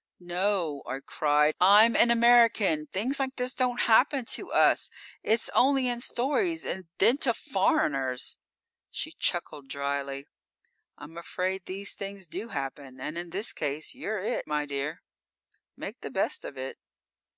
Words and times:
"_"No!" 0.26 0.82
I 0.86 1.00
cried. 1.00 1.54
"I'm 1.60 1.94
an 1.94 2.10
American! 2.10 2.86
Things 2.86 3.20
like 3.20 3.36
this 3.36 3.52
don't 3.52 3.82
happen 3.82 4.24
to 4.30 4.50
us! 4.50 4.88
It's 5.22 5.50
only 5.50 5.88
in 5.88 6.00
stories, 6.00 6.64
and 6.64 6.86
then 6.96 7.18
to 7.18 7.34
foreigners!" 7.34 8.38
_She 8.90 9.12
chuckled 9.18 9.68
drily. 9.68 10.26
"I'm 10.96 11.18
afraid 11.18 11.66
these 11.66 11.92
things 11.92 12.24
do 12.24 12.48
happen, 12.48 12.98
and 12.98 13.18
in 13.18 13.28
this 13.28 13.52
case, 13.52 13.94
you're 13.94 14.20
it, 14.20 14.46
my 14.46 14.64
dear. 14.64 15.02
Make 15.76 16.00
the 16.00 16.08
best 16.10 16.46
of 16.46 16.56
it." 16.56 16.78